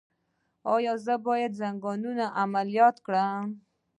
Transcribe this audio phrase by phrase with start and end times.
[0.73, 3.43] ایا زه باید د زنګون عملیات وکړم؟